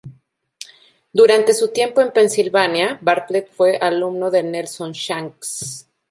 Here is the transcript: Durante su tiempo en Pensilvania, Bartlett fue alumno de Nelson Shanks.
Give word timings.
Durante 1.13 1.53
su 1.53 1.67
tiempo 1.67 2.01
en 2.01 2.11
Pensilvania, 2.11 2.97
Bartlett 3.03 3.51
fue 3.51 3.77
alumno 3.77 4.31
de 4.31 4.41
Nelson 4.41 4.93
Shanks. 4.93 5.85